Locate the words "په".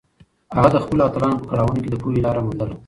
1.41-1.47